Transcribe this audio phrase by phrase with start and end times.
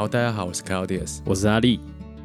[0.00, 1.18] 好，大家好，我是 Claudius。
[1.26, 1.78] 我是阿力。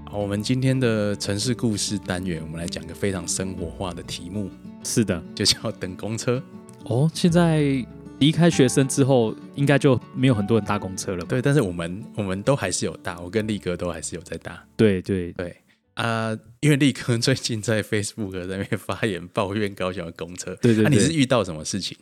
[0.09, 4.49] 好，我们今天的城市故事单元，我们来讲个非常生活化的题目，
[4.85, 6.41] 是的，就叫等公车。
[6.85, 7.85] 哦，现在
[8.19, 11.27] 离开学生之后，应该就没有很多人搭公车了吧？
[11.31, 14.65] 对，但是我们我们都还是有搭，我跟力哥都还是有在搭。
[14.77, 15.53] 对对对
[15.95, 20.55] 啊，因为力哥最近在 Facebook 在那边发言抱怨高雄的公车。
[20.61, 21.97] 对对那、你是遇到什么事情？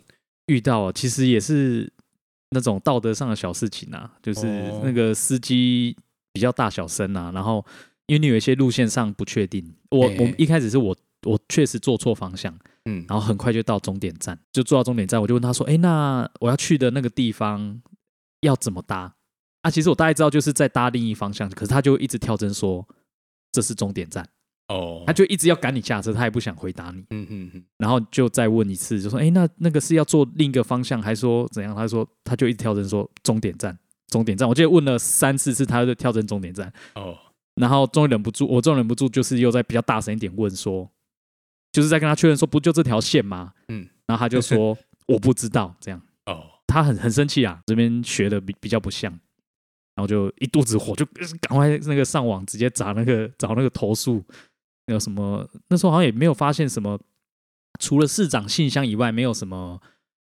[0.45, 1.91] 遇到啊，其实也是
[2.53, 4.81] 那种道德上的小事情啊，就是哦。
[4.83, 5.95] 那个司机
[6.31, 7.65] 比较大小声啊，然后
[8.05, 17.81] 因为你有一些路线上不确定，我哎我一开始是我我确实坐错方向，嗯，然后很快就到终点站，就坐到终点站，我就问他说：“哎，那我要去的那个地方
[18.41, 19.15] 要怎么搭？”
[19.63, 22.85] 啊，其实我大概知道就是在搭另一方向，可是他就一直跳针说
[23.53, 24.27] 这是终点站，
[24.73, 34.49] 哦，他就一直要赶你下车，他也不想回答你，嗯嗯嗯，然后就再问一次，就说：“哎，那那个是要坐另一个方向，还说怎样？”他说他就一直跳针说终点站，终点站。
[34.49, 37.15] 我记得问了三四次，他就跳针终点站，哦，
[37.55, 40.89] 然后终于忍不住，我终于忍不住，就是又在比较大声一点问说，
[41.71, 43.53] 就是在跟他确认说，不就这条线吗？
[43.67, 44.75] 嗯，然后他就说
[45.07, 46.01] 我不知道，这样。
[46.25, 49.11] 哦，他很很生气啊，这边学的比比较不像，
[49.93, 51.05] 然后就一肚子火，就
[51.41, 54.23] 赶快那个上网直接找那个找那个投诉，
[54.87, 56.99] 那个什么那时候好像也没有发现什么，
[57.79, 59.81] 除了市长信箱以外，没有什么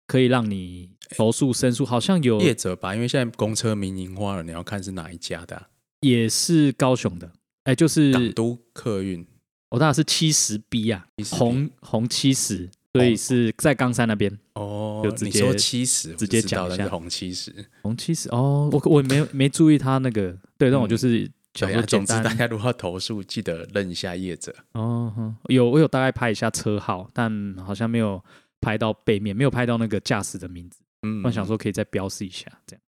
[0.07, 5.67] 可以让你投诉申诉，好像有业者吧，因为现在公车民营化了，你要看是哪一家的啊、
[6.01, 7.31] 也是高雄的，
[7.63, 9.25] 哎，就是港都客运。
[9.69, 14.31] 我大概是七十 B 啊，红红七十，所以是在冈山那边。
[14.53, 17.51] 哦就，直接你说七十，直接讲一下红七十。
[17.81, 24.53] 红七十哦，我我没没注意他那个，对，那我就是想总之大家如果要投诉，记得认一下业者。
[24.73, 28.23] 哦，有我有大概拍一下车号，但好像没有
[28.59, 30.79] 拍到背面，没有拍到那个驾驶的名字。
[31.05, 32.81] 嗯我想说可以再标示一下，这样。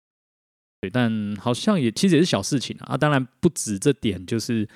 [0.81, 2.93] 对，但好像也其实也是小事情啊。
[2.93, 4.67] 啊当然不止这点，就是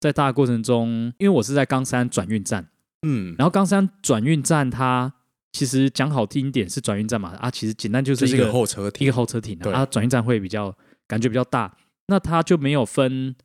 [0.00, 2.68] 在大的过程中，因为我是在冈山转运站，
[3.06, 5.12] 嗯，然后冈山转运站它
[5.52, 11.76] 其实讲好听一点是转运站嘛，啊，其实简单就就是是一一个个候车亭，一个候车亭啊，转运站会比较感觉比较大，
[12.08, 13.36] 那它就没有分，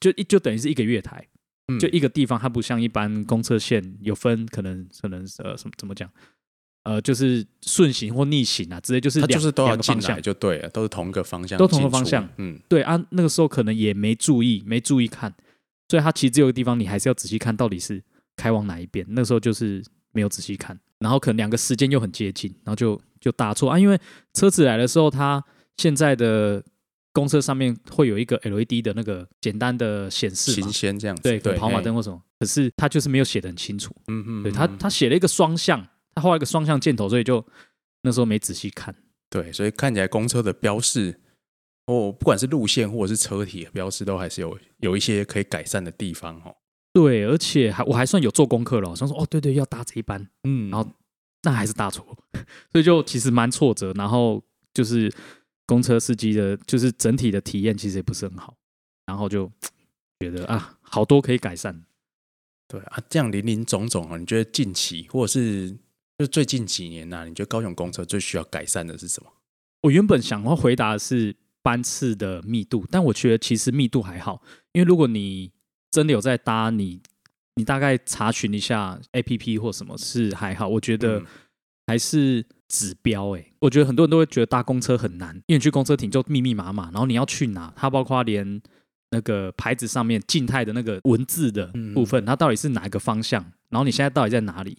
[0.00, 1.26] 就一就等于是一个月台，
[1.68, 6.10] 嗯就一个地方，它不像一般公车线有分，可能可能呃什么怎么讲，
[6.84, 10.20] 呃，就是顺行或逆行啊直接，就是两它就是都要进来。
[10.20, 12.28] 就对了，都是同一个方向，都同个方向。
[12.36, 15.34] 嗯，对啊，那个时候可能也没注意，没注意看，
[15.88, 18.02] 所以它其实只有一个地方，你还是要仔细看到底是
[18.36, 19.04] 开往哪一边。
[19.10, 23.78] 那时候就是没有仔细看，然后可能两个时间又很接近，然后就就搭错啊。
[23.78, 23.98] 因为
[24.34, 25.42] 车子来的时候，它
[25.76, 26.62] 现在的
[27.14, 33.94] 公车上面会有一个 LED 的那个简单的显示嘛新，鲜这样子，对，对跑马嘿灯，或什么，可是他就是没有写的很清楚。
[34.08, 37.42] 嗯嗯，对他，嗯他写了一个双向，他画了一个双向箭头，所以就
[38.02, 38.94] 那时候没仔细看。
[39.30, 41.20] 对，所以看起来公车的标示，
[41.86, 46.54] 哦，不管是路线或者是车体的标示，都还是有有一些可以改善的地方哦。
[46.92, 50.88] 对，而且还我还算有做功课了，我想说哦，对对，要搭这一班，嗯然后
[51.42, 52.04] 那还是搭错，
[52.72, 53.92] 所以就其实蛮挫折。
[53.94, 54.42] 然后
[54.72, 55.12] 就是
[55.66, 58.56] 公车司机的，就是整体的体验其实也不是很好，
[59.06, 59.50] 然后就
[60.20, 61.84] 觉得啊，好多可以改善。
[62.66, 65.76] 对啊，这样林林总总啊，你觉得近期或者是
[66.18, 69.30] 就最近几年呐、你觉得高雄公车最需要改善的是什么？
[69.82, 74.42] 我原本想要回答的是班次的密度，但我觉得其实密度还好，
[74.72, 75.52] 因为如果你
[75.90, 77.00] 真的有在搭，你
[77.56, 81.26] 你大概查询一下 A P P 或什么是还好，我觉得嗯
[81.86, 88.60] 还是指标诶、我觉得很多人都会觉得搭公车很难，因为你去公车亭就密密麻麻，然后你要去哪，它包括连
[89.10, 94.78] 那个牌子上面静态的那个文字的部分，它到底是哪一个方向，然后你现在到底在哪里，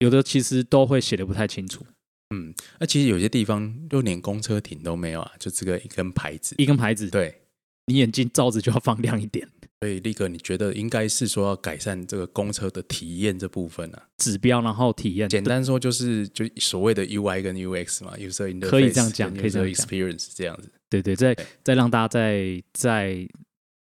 [0.00, 1.86] 有的其实都会写的不太清楚，
[2.34, 6.56] 嗯，那其实有些地方就连公车亭都没有啊，就这个一根牌子。
[6.58, 7.42] 一根牌子，对，
[7.86, 9.48] 你眼睛罩子就要放亮一点。
[9.80, 14.02] 所以力哥，你觉得应该是说要改善这个公车的体验这部分啊？
[14.18, 15.26] 指标，然后体验。
[15.26, 20.70] 简单说就是就所谓的 UI 跟 UX 嘛，user interface 可以这样讲可以这样讲 experience 这样子。
[20.90, 23.26] 对对，再对再让大家再再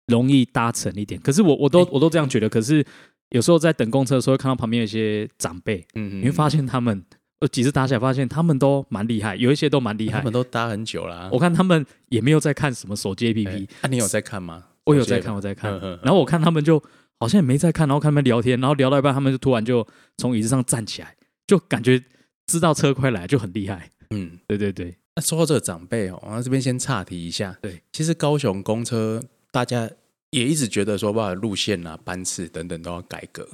[0.07, 1.19] 容易搭乘一点。
[1.19, 2.47] 可是我我都诶我都这样觉得。
[2.47, 2.85] 可是
[3.31, 7.03] 有时候在等公车的时候，会看到旁边有一些长辈，嗯，你会发现他们，
[7.41, 10.31] 呃，几次搭起来发现他们都蛮厉害，有一些都蛮厉害他们。
[10.31, 14.67] 都搭很久啦、我看他们也没有在看什么手机 APP，、哎啊，你有在看吗？
[14.86, 15.72] 我有在看，我在看。
[16.04, 16.81] 然后我看他们就
[17.19, 19.88] 好像也没在看，然后看他们聊天，然后聊到一半，他们就突然就
[20.18, 21.16] 从椅子上站起来，
[21.48, 22.04] 就感觉
[22.48, 23.89] 知道车快来，就很厉害。
[24.10, 27.57] 嗯，对对对，那说到这个长辈哦，我这边先岔题一下。
[27.62, 29.89] 对，其实高雄公车大家
[30.31, 33.48] 也一直觉得说，把路线啊、班次等等都要改革。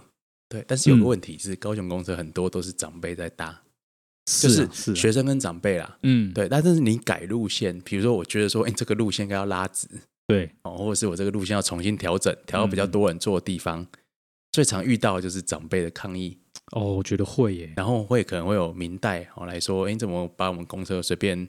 [0.49, 3.61] 对，但是有个嗯问题是，高雄公车很多都是长辈在搭，
[4.25, 5.97] 就是啊是啊学生跟长辈啦。
[6.03, 9.87] 嗯，对，但是你改路线，比如说我觉得说，哎，这个路线应该要拉直，
[10.27, 12.91] 对，哦，或者是我这个路线要重新调整，调到比较嗯。
[12.91, 13.87] 多人坐的地方。
[14.49, 16.35] 最常遇到的就是长辈的抗议，
[16.71, 21.47] 哦，我觉得会耶，然后会可能会有明代哦来说，哎，你怎么把我们公车随便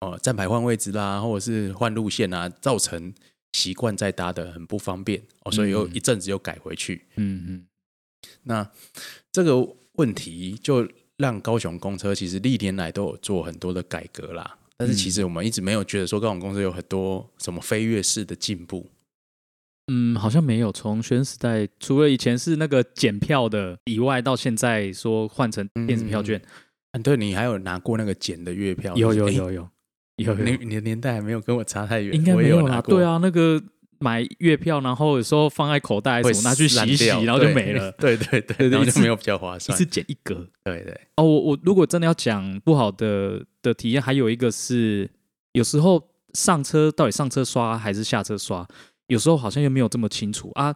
[0.00, 3.14] 哦站牌换位置啦，或者是换路线啊，造成
[3.52, 5.94] 习惯在搭的很不方便哦，所以又嗯。
[5.94, 7.06] 一阵子又改回去。
[7.14, 7.66] 嗯嗯，
[8.42, 8.68] 那
[9.30, 10.88] 这个问题就
[11.18, 18.90] 让高雄公车其实历年来都有做很多的改革啦，但是其实我们一直没有觉得说高雄公司有很多什么飞跃式的进步。
[19.88, 20.70] 嗯，好像没有。
[20.70, 26.40] 从学生时代，除了以前是那个检票的以外，到现在说换成电子票券，
[26.92, 28.96] 嗯，对你还有拿过那个检的月票？
[28.96, 29.68] 有有有有有
[30.16, 32.62] 有，你你的年代还没有跟我差太远，应该我没有啦。
[32.62, 33.60] 有拿过对，啊，那个
[33.98, 39.84] 买月票，然后有时候放在口袋会什么，拿去洗一洗，然后就对没了， 对对对，然后就没有比较划一算次。
[39.84, 40.48] 检一格。
[40.62, 45.10] 对对，哦，我我如果真的要讲不好的的体验，还有一个是
[45.52, 48.66] 有时候上车到底上车刷还是下车刷，
[49.06, 50.74] 有时候好像又没有这么清楚啊。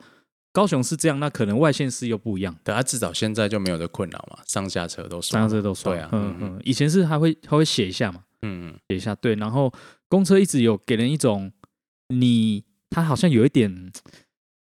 [0.53, 5.93] 高雄是这样，那可能外县市又不一样，对啊，至少现在就没有这困扰嘛，上下车都刷上车都刷。
[5.93, 9.71] 对啊，嗯嗯嗯，以前是还会还会写一下嘛，嗯嗯，写一下对，然后
[10.09, 11.53] 公车一直有给人一种
[12.09, 13.93] 你它好像有一点。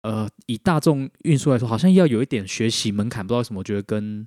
[0.03, 4.27] 呃，以大众运输来说，好像要有一点学习门槛，不知道为什么，我觉得跟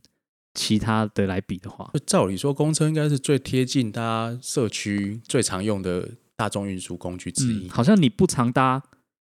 [0.55, 7.67] 其他的来比的话，就照理说，公车应该是最贴近大家社区最常用的大众运输工具之一。
[7.67, 8.81] 嗯，好像你不常搭，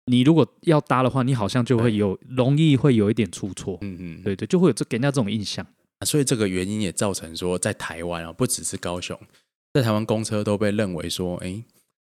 [0.05, 3.77] 你如果要搭的话，你好像就会有容易会有一点出错。
[3.81, 5.63] 嗯嗯，对对，就会有这给人家这种印象。
[5.99, 9.19] 啊所以这个原因也造成说，在台湾啊，不只是高雄，
[9.73, 11.61] 在台湾公车都被认为说，哎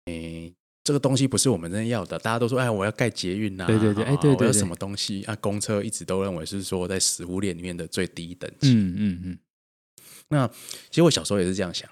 [0.05, 0.53] 哎，
[0.83, 2.19] 这个东西不是我们真的要的。
[2.19, 5.35] 大家都说，哎，我要盖捷运呐，对对对哎啊对对对我要什么东西啊？
[5.37, 8.73] 公车一直都认为是说在食物链里面的最低等级。
[8.73, 9.39] 嗯嗯
[10.29, 10.49] 嗯，
[10.89, 11.89] 其实我小时候也是这样想。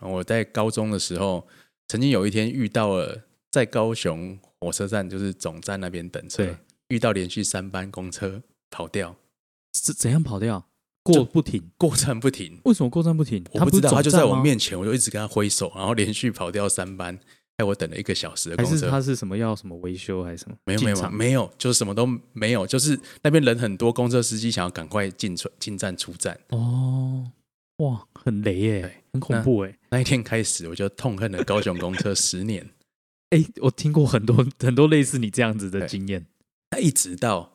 [0.00, 1.46] 我在高中的时候，
[1.88, 6.56] 曾经有一天遇到了在高雄火车站，就是总站那边等车，
[6.88, 9.16] 遇到连续三班公车跑掉，
[9.74, 10.66] 是怎样跑掉？
[11.02, 11.70] 过不停？
[11.78, 12.60] 过站不停。
[12.64, 13.42] 为什么过站不停？
[13.52, 17.18] 我不知道，他他就在我面，面前，我就一直跟他挥手，然后连续跑掉三班，
[17.58, 18.88] 害我等了一个小时的还是。
[18.88, 20.56] 他是什么要什么维修还是什么？
[20.64, 26.38] 没有没有没有，就是什么都没有，就是那边人很多，公车司机想要赶快进出进站出站。
[26.50, 27.30] 哦，
[27.78, 29.76] 哇，很雷耶对，很恐怖哎。
[29.90, 32.64] 那一天开始，我就痛恨了高雄公车十年。
[33.30, 36.24] 哎，我听过很多很多类似你这样子的对经验。
[36.70, 37.52] 那一直到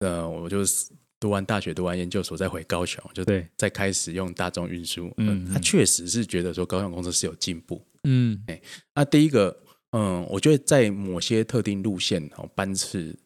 [0.00, 0.90] 呃，我就是
[1.20, 5.06] 读完大学、读完研究所，再回高雄，就对，再开始用大众运输。
[5.18, 7.80] 嗯嗯，他嗯确实是觉得说高雄公车是有进步。
[8.08, 8.60] 嗯哎
[8.94, 13.18] 那第一个，嗯，我觉得在某些特定路线哦，班次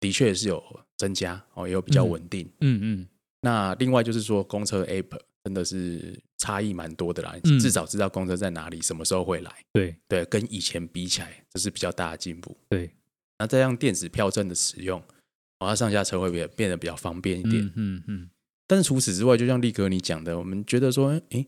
[0.00, 0.62] 的确是有
[0.96, 2.50] 增加哦，也有比较嗯稳定。
[2.60, 3.08] 嗯嗯，
[3.42, 9.52] 那另外就是说，公车 app 真的是差异蛮多的啦，嗯至少知道公车在哪里，什么时候会来。
[9.72, 12.56] 对对，跟以前比起来，这是比较大的进步。
[12.68, 12.90] 对，
[13.38, 15.00] 那这样电子票证的使用，
[15.58, 17.64] 哦，它上下车会变变得比较方便一点。
[17.64, 18.30] 嗯嗯嗯，
[18.68, 21.46] 但是除此之外，就像力哥你讲的，我们觉得说，诶，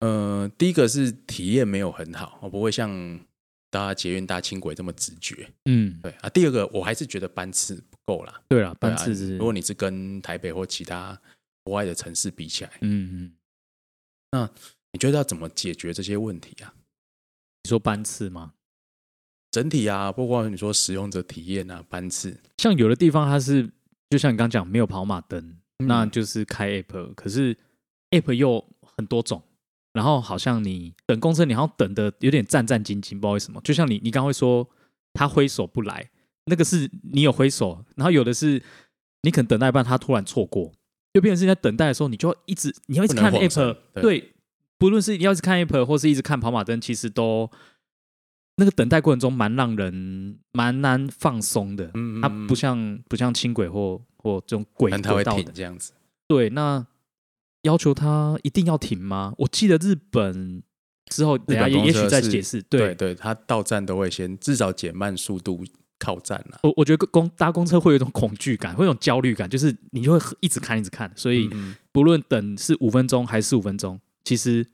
[0.00, 3.20] 呃，第一个是体验没有很好，我不会像
[3.70, 5.50] 搭捷运、搭轻轨这么直觉。
[5.64, 8.40] 嗯，对啊，第二个我还是觉得班次不够啦。
[8.48, 11.20] 对了，对啊班次是，如果你是跟台北或其他
[11.64, 13.32] 国外的城市比起来，嗯嗯，
[14.30, 14.50] 那
[14.92, 16.72] 你觉得要怎么解决这些问题啊？
[17.64, 18.54] 你说班次吗？
[19.50, 23.68] 整体啊，包括你说使用者体验啊、班次，像有的地方它是，
[24.10, 27.56] 就像你刚讲没有跑马灯，那嗯就是开 app，可是
[28.10, 29.42] app 又很多种，
[29.92, 33.60] 然后好像你等公车，你好像等的有点战战兢兢，不知道为什么。
[33.62, 34.68] 就像你你刚会说
[35.14, 36.10] 他挥手不来，
[36.44, 38.62] 那个是你有挥手，然后有的是
[39.22, 40.72] 你可能等待一半，他突然错过，
[41.14, 44.32] 就变成是在等待的时候，你就要一直你要一直看 app，对对，
[44.78, 47.50] 不论是你要是看 app 或是一直看跑马灯，其实都
[48.56, 51.90] 那个等待过程中蛮让人蛮难放松的。
[51.94, 55.42] 嗯它不像不像轻轨或或这种轨道的。
[55.52, 55.92] 这样子。
[56.26, 56.86] 对，那
[57.62, 59.34] 要求他一定要停吗？
[59.38, 60.62] 我记得日本
[61.06, 62.62] 之后，等一下也也许车是再解释。
[62.62, 65.64] 对，对对，它到站都会先至少减慢速度
[65.98, 66.60] 靠站啊。
[66.62, 74.64] 我我觉得公搭公车会有一种恐惧感，会有一种焦虑感，就是你就会一直看一直看，所以嗯不论等是五分钟还是五分钟，其实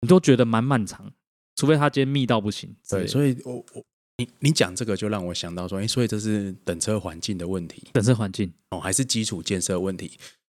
[0.00, 1.12] 你都觉得蛮漫长，
[1.56, 3.84] 除非他今天密到不行对，所以我我
[4.18, 10.12] 你你讲这个就让我想到说，哎，所以这是等车环境的问题等车环境，哦，还是基础建设问题？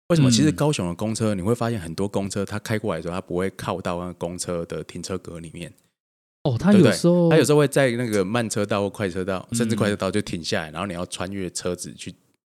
[0.08, 0.28] 为什么？
[0.28, 0.30] 嗯。
[0.30, 5.72] 其实高雄的公车，你会发现很多公车它开过来的时候，它不会靠到那个公车的停车格里面，
[6.44, 6.90] 哦，他对不对？
[6.92, 12.14] 有时候它有时候会在那个慢车道或快车道，甚至嗯快车道就停下来，然后你要穿越车子去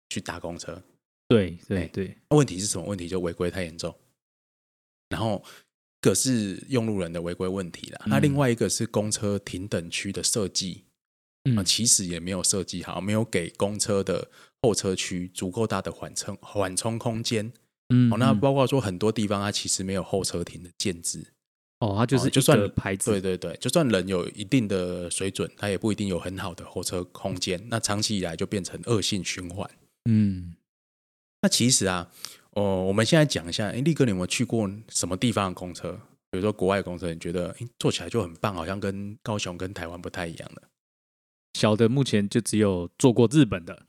[0.09, 0.83] 去搭公车。
[1.29, 2.85] 对对哎对，那问题是什么？
[2.87, 3.93] 问题就违规太严重，
[5.09, 5.43] 然后
[6.03, 10.85] 一个是用路人的违规问题啦，那嗯另外一个是公车停等区的设计
[11.45, 11.57] 嗯。
[11.59, 14.29] 啊，其实也没有设计好，没有给公车的
[14.67, 17.53] 后车区足够大的缓冲缓冲空间。
[17.91, 21.25] 嗯，哦，那嗯包括说很多地方它其实没有候车亭的建制。
[21.79, 27.65] 哦，它就是哦就算个牌子，对对对，就算人有一定的水准，它也不一定有很好的候车空间。
[27.69, 29.71] 那长期以来就变成恶性循环。
[30.11, 30.57] 嗯，
[31.43, 32.11] 那其实啊，
[32.53, 35.93] 哦，我们现在讲一下，哎，力哥，你有没有去过什么地方的公车？
[36.31, 40.63] 比如说国外的公车，你觉得诶坐起来就很棒，好像跟高雄跟台湾不太一样的。
[41.55, 43.87] 小的目前就只有坐过日本的，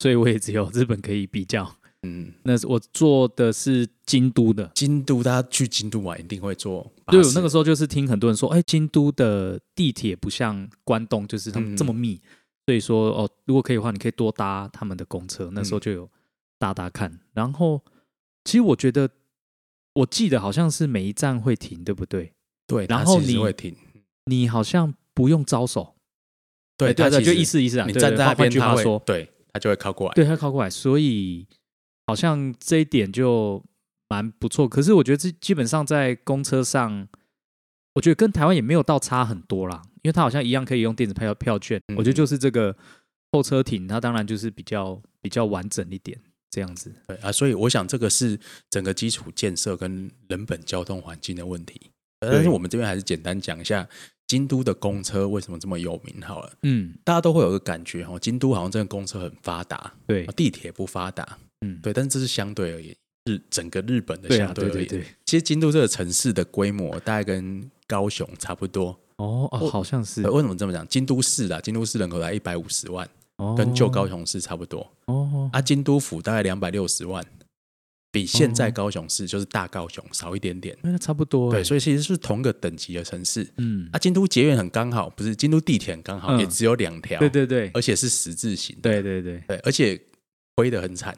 [0.00, 1.76] 所以我也只有日本可以比较。
[2.02, 12.18] 嗯，那是我做的是京都的，京都，大家去京都玩一定会坐对，我那个时候就是听很多人说，哎，京都的地铁不像关东，就是他们嗯这么密，
[12.64, 15.50] 所以说哦，如果可以的话，你可以多搭他们的公车。
[15.52, 16.10] 那时候嗯就有
[16.58, 17.84] 搭搭看，然后
[18.44, 19.10] 其实我觉得，
[19.92, 22.32] 我记得好像是每一站会停，对不对？
[22.66, 23.76] 对，然后你会停。
[24.24, 25.96] 你好像不用招手，
[26.78, 27.84] 对，哎对啊对啊，就意思意思啊。
[27.86, 30.14] 你站在那边，对换换句它会说，对，它就会靠过来。
[30.14, 31.46] 对，他靠过来，所以
[32.06, 33.62] 好像这一点就
[34.08, 34.68] 蛮不错。
[34.68, 37.08] 可是我觉得这基本上在公车上，
[37.94, 41.80] 我觉得跟台湾也没有到差很多啦，因为它好像一样可以用电子票票券。
[41.88, 42.76] 嗯我觉得就是这个
[43.32, 46.18] 候车亭，它当然就是比较比较完整一点
[46.50, 46.92] 这样子。
[47.06, 48.38] 对啊，所以我想这个是
[48.70, 51.80] 整个基础建设跟人本交通环境的问题。
[52.20, 53.88] 呃但是我们这边还是简单讲一下
[54.30, 56.52] 京都的公车为什么这么有名好了。
[56.62, 62.94] 嗯，大家都会有个感觉哈，京都好像真的公车很发达，对，地铁不发达，嗯，对，但是这是相对而言，
[63.24, 64.76] 日整个日本的相对而言。
[64.76, 65.06] 对对对。
[65.26, 68.96] 其实京都这个城市的规模大概跟高雄差不多。
[69.16, 70.86] 哦哦，好像是呃为什么这么讲？
[70.86, 73.08] 京都市啊，京都市人口才一百五十万，
[73.38, 74.88] 哦，跟旧高雄市差不多。
[75.06, 77.26] 哦，啊，京都府大概两百六十万，
[78.12, 80.76] 比现在哦高雄市就是大高雄少一点点。
[80.82, 81.56] 那差不多欸。
[81.56, 83.48] 对，所以其实是同个等级的城市。
[83.56, 89.42] 嗯啊，，京都捷运很刚好，不是京都地铁很刚好，嗯也只有两条，对对对而且是十字形的，对对对。
[89.46, 90.00] 对，而且
[90.56, 91.16] 亏得很惨。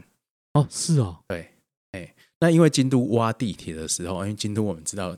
[0.54, 1.50] 哦，是哦，对，
[1.92, 5.16] 哎，那因为京都挖地铁的时候，因为京都我们知道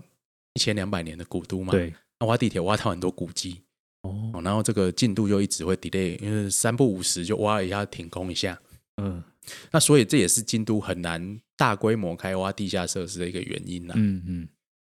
[0.55, 3.61] 一千两百年的古都嘛，，对，那挖地铁挖到很多古迹，
[4.03, 8.57] 哦，哦，然后这个进度就一直会 delay，因为三不五时就挖一下停工一下，
[9.03, 9.21] 嗯
[9.71, 13.95] 那所以这也是京都很难大规模开挖地下设施的一个原因啦。
[13.97, 14.49] 嗯嗯，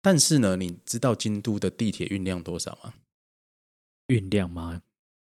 [0.01, 2.93] 但是呢，你知道京都的地铁运量多少吗？
[4.07, 4.81] 运量吗？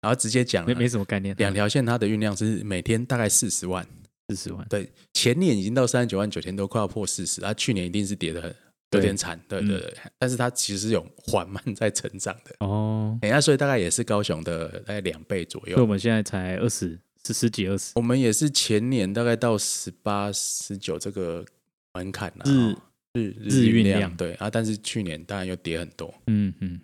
[0.01, 1.35] 然后直接讲啊没没什么概念。
[1.37, 3.85] 两条线它的运量是每天大概四十万，
[4.29, 8.55] 四十万，对，前年已经到三十九万九千多，快要破四十，它去年一定是跌的很
[8.91, 15.87] 有点惨，对嗯对对，但是它其实有缓慢在成长的，哦，哎，那所以大概也是高雄的大概两倍左右所以我。
[15.87, 16.97] 们现在才二十，
[17.27, 21.45] 十十几二十，我们也是前年大概到十八、十九这个
[21.93, 22.81] 门槛啦，日哦
[23.13, 26.13] 日日运量量对啊，但是去年当然又跌很多。
[26.27, 26.79] 嗯嗯，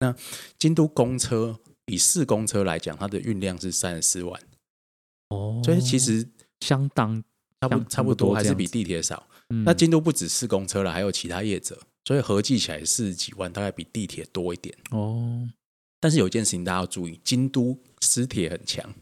[0.00, 0.14] 那
[0.58, 4.40] 京都公车以市公车来讲，它的运量是三十四万，
[5.30, 6.28] 哦，所以其实
[6.60, 7.22] 相当，
[7.60, 9.26] 差不差不多还是比地铁少。
[9.50, 14.74] 嗯那京都不止市公车了，还有其他业者，所以合计起来四十几万，大概比地铁多一点。
[14.90, 15.48] 哦
[16.00, 18.94] 但是有一件事情大家要注意，京都私铁很强，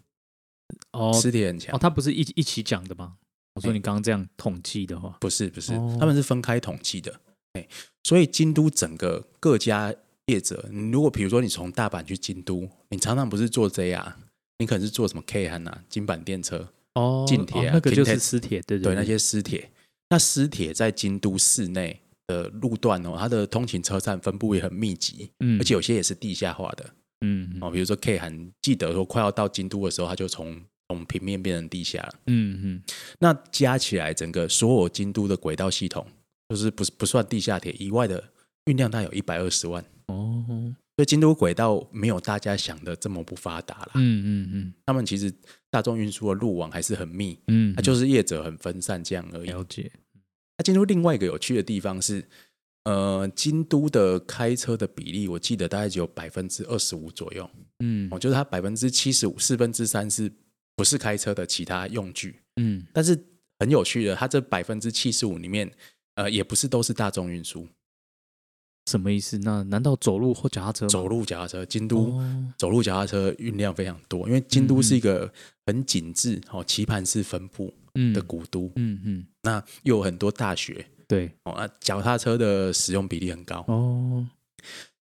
[0.93, 3.15] 哦私铁很强哦，，他不是一一起讲的吗？
[3.55, 7.21] 我说哎你刚刚这样统计的话，不是不是哦，他们是分开统计的。
[7.53, 7.67] 哎，
[8.05, 9.95] 所以京都整个各家
[10.27, 14.13] 业者，你如果比如说你从大阪去京都，你常常不是坐 JR，
[14.59, 19.71] 你可能是坐什么 K 汉啊、金板电车，哦，近铁啊哦那个就是私铁，对对那对，些私铁。
[20.11, 26.91] 那私铁在京都市内的路段哦，它的通勤车站分布也很密集，嗯而且有些也是地下化的
[27.27, 27.71] 嗯哦。
[27.71, 32.15] 比如说 K 韩，记得说快要到京都的时候，他就从从平面变成地下了。
[32.27, 32.83] 嗯嗯
[33.19, 36.07] 那加起来，整个所有京都的轨道系统，
[36.49, 38.23] 就是不不算地下铁以外的
[38.67, 39.85] 运量，大概有一百二十万。
[40.07, 40.45] 哦，
[40.97, 43.91] 所以京都轨道没有大家想的这么不发达啦。
[43.95, 45.33] 嗯嗯嗯他们其实
[45.69, 49.51] 大众运输的路网还是很密，嗯，它就是业者很分散这样而已。
[49.51, 49.91] 了解，
[50.57, 52.25] 那京都另外一个有趣的地方是，
[52.87, 57.51] 呃，京都的开车的比例，我记得大概只有百分之二十五左右。
[57.81, 60.31] 嗯哦，就是它百分之七十五，四分之三是
[60.77, 62.37] 不是开车的其他用具？
[62.61, 63.21] 嗯但是
[63.59, 65.69] 很有趣的，它这百分之七十五里面，
[66.15, 67.67] 呃，也不是都是大众运输，
[68.89, 69.37] 什么意思？
[69.39, 70.87] 那难道走路或脚踏车？
[70.87, 75.31] 走路脚踏车，京都、哦走路脚踏车运量非常多，因为京都是一个
[75.67, 84.27] 很紧致、哦棋盘式分布嗯的古都，嗯嗯，那又有很多大学对，哦，那脚踏车的使用比例很高，哦，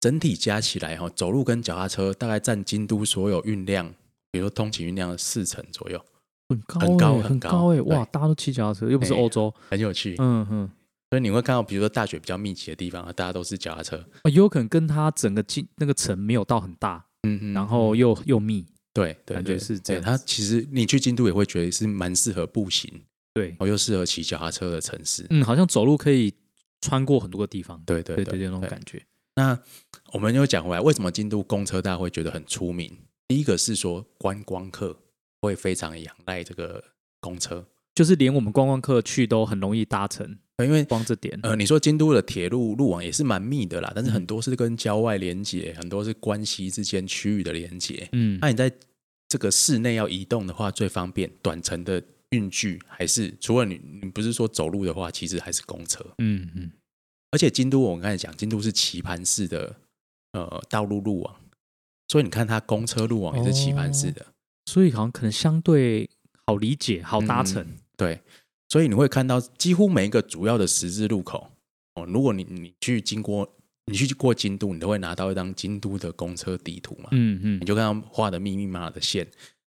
[0.00, 3.88] 整体加起来哈、哦，走路跟脚踏车大概占京都所有运量，
[4.31, 6.05] 比如说通勤运量的四成左右，
[6.49, 7.97] 很高很高欸很高很高哎，对。
[7.97, 10.15] 哇，大家都骑脚踏车，又不是哎欧洲，很有趣。
[10.19, 10.71] 嗯嗯，
[11.11, 20.03] 所以你会看到，比如说大学比较密集的地方，大家都是脚踏车，啊有可能跟它整个进那个城没有到很大，嗯嗯然后又又密，感对对对对，觉是这样。
[20.03, 22.93] 它其实你去京都也会觉得是蛮适合步行，
[23.37, 25.26] 对，哦，又适合骑脚踏车的城市。
[25.28, 26.33] 嗯，好像走路可以
[26.81, 29.02] 穿过很多个地方，对对对对对，那种感觉。
[29.35, 29.59] 那
[30.14, 32.90] 我们又讲回来，为什么京都公车大家会觉得很出名？
[33.28, 34.97] 第一个是说观光客
[35.43, 36.83] 会非常仰赖这个
[37.21, 48.09] 公车，就是连我们观光客去都很容易搭乘，因为光这点，呃，你说京都的铁路路网也是蛮密的啦，但是嗯很多是跟郊外连接，很多是关西之间区域的连接。
[48.12, 48.73] 嗯那你在
[49.28, 52.02] 这个室内要移动的话，最方便短程的
[52.37, 56.05] 运距还是除了你你不是说走路的话，其实还是公车。
[56.19, 56.71] 嗯嗯，
[57.31, 59.75] 而且京都我们刚才讲，京都是棋盘式的
[60.33, 61.37] 呃道路路网，
[62.09, 64.26] 所以你看它公车路网也是棋盘式的，
[64.66, 66.09] 所以好像可能相对
[66.47, 67.66] 好理解、好搭乘。
[67.97, 68.21] 对，
[68.69, 71.50] 所以你会看到几乎每一个主要的十字路口
[71.95, 73.50] 哦，如果你你去经过
[73.87, 79.26] 你去过京都，你都会拿到一张京都的公车地图嘛，嗯嗯你就看到画的密密麻麻的线。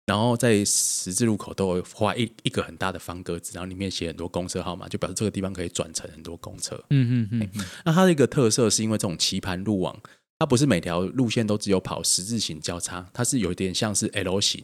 [0.07, 6.75] 然后在十字路口都有画一一个很大的方格子，然后里面写很多公车号码，就表示这个地方可以转乘很多公车。
[6.89, 9.99] 嗯嗯嗯嗯，那它的一个特色是因为这种棋盘路网，
[10.39, 14.63] 它不是每条路线都只有跑十字形交叉，它是有点像是 L 型，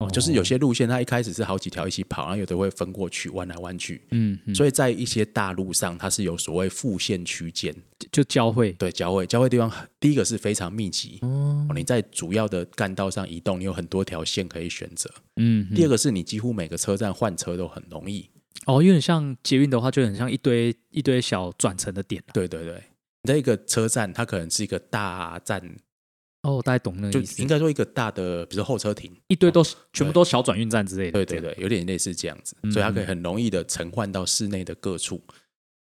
[0.00, 7.74] 哦，就是有些路线它一开始是好几条一起跑，然后有的会分过去弯来弯去，嗯嗯，所以在一些大路上它是有所谓复线区间，
[8.10, 8.72] 就交汇。
[8.72, 11.18] 对交汇交汇地方，第一个是非常密集。
[11.20, 11.66] 哦。
[11.68, 15.10] 哦，你在主要的干道上移动，你有很多条线可以选择。
[15.36, 18.28] 嗯，第二个个是你几乎每个车站换车都很容易。
[18.66, 22.32] 哦，有点像捷运的话，就很像一堆一堆小转乘的点啊。
[22.32, 22.74] 对对对，
[23.22, 25.62] 你在一个车站，它可能是一个大站，
[26.42, 29.14] 哦，我大概懂那就个意思，应该说一个大的，比如说候车亭。
[29.28, 31.12] 一堆都是全部都小转运站之类的。
[31.12, 35.20] 对对对，有点类似这样子，嗯所以它可以很容易的乘换到室内的各处，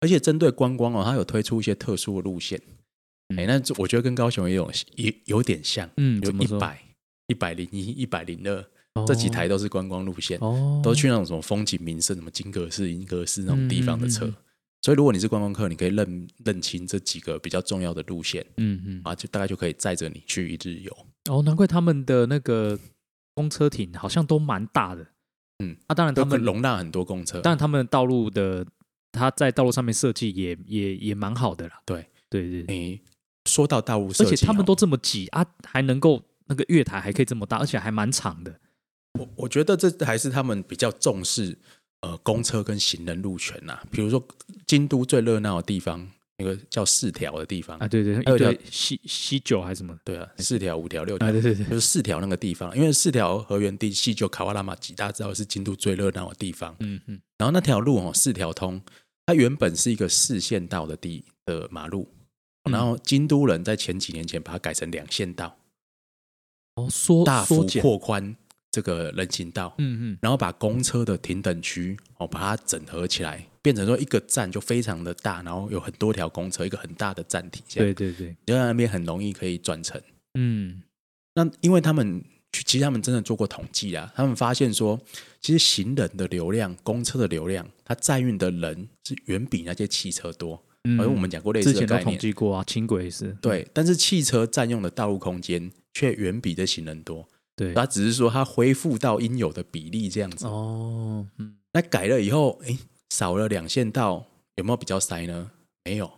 [0.01, 2.61] 而且针对观光哦，它有推出一些特殊的路线。
[3.31, 6.57] 嗯哎、那我觉得跟高雄也有有有点像，嗯，有怎么说？
[6.57, 6.83] 一百、
[7.29, 8.65] 一百零一、一百零二
[8.95, 14.27] 哦这几台都是观光路线，哦，都去那种什么风景名胜、什么金阁寺、银阁寺那种地方的车。
[14.27, 14.44] 嗯嗯嗯
[14.85, 20.95] 所以如果你是观光客，你可以认认清这几个比较重要的路线嗯嗯，啊，就大概就可以载着你去一日游。
[21.31, 22.79] 哦，难怪他们的那个
[23.35, 25.07] 公车亭好像都蛮大的。
[25.61, 27.41] 嗯，啊，当然他们，容纳很多公车。
[27.41, 28.67] 当然他们道路的，
[29.11, 31.81] 他在道路上面设计也也也蛮好的啦。
[31.87, 33.01] 对对对，你
[33.47, 38.61] 说到道路设而计哦，且他们都这么挤啊，还能够那个月台还可以这么大，而且还蛮长的。
[39.19, 41.57] 我我觉得这还是他们比较重视
[42.05, 44.23] 呃公车跟行人路权呐、比如说
[44.67, 49.99] 京都最热闹的地方，那个叫四条的地方，啊，对对，还有一条西西九还是什么？
[50.05, 51.27] 对啊，四条、五条、六条。
[51.27, 56.77] 啊，，对对对，就是四条那个地方，因为四条河原地西九卡瓦拉马吉，大家知道是京都最热闹的地方。
[56.81, 57.19] 嗯嗯。
[57.39, 58.83] 然后那条路哦，四条通，
[59.25, 62.07] 它原本是一个四线道的地的马路，
[62.65, 62.73] 嗯。
[62.73, 65.57] 然后京都人在前几年前把它改成两线道，
[66.75, 68.37] 哦，缩大幅扩宽
[68.75, 69.73] 这个人行道。
[69.79, 80.01] 嗯嗯，然后把公车的停等区哦，把它整合起来，变成说一个站就非常的大，然后有很多条公车，一个很大的站体，对对对，就在那边很容易可以转乘。
[80.35, 80.83] 嗯
[81.37, 85.01] 那因为他们其实他们真的做过统计啊，他们发现说，
[85.41, 90.63] 其实行人的流量、公车的流量，它载运的人是远比那些汽车多。
[90.85, 97.27] 嗯，而我们讲过类似的概念，计过啊，轻轨也是，对，但是汽车占用的道路空间却远比这行人多。
[97.57, 100.47] 对，他只是说他恢复到应有的比例这样子。
[100.47, 102.77] 哦，嗯，那改了以后，哎，
[103.11, 105.51] 少了两线道，有没有比较塞呢？
[105.85, 106.11] 没有，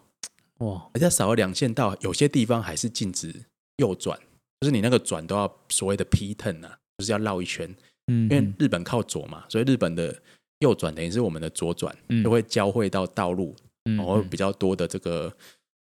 [0.59, 3.45] 哇，而且少了两线道，有些地方还是禁止
[3.77, 4.19] 右转，
[4.61, 7.75] 就是你那个转都要所谓的 P turn 啊，就是要绕一圈。
[8.07, 10.17] 嗯，因为日本靠左嘛，所以日本的
[10.61, 15.31] 右转等于是我们的左转，嗯就会交汇到道路，嗯然后比较多的这个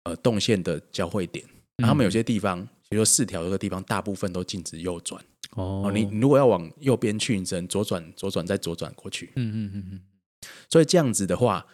[0.04, 1.46] 呃动线的交汇点。
[1.78, 5.24] 然后他们有些地方，比如说四条这个地方，大部分都禁止右转。
[5.58, 5.84] 哦。
[5.86, 9.32] 哦，你你如果要往右边去，你只能左转、左转再左转过去。
[9.36, 10.02] 嗯嗯嗯嗯，
[10.70, 11.66] 所以这样子的话，